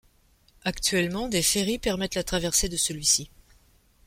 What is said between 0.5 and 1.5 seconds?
Actuellement, des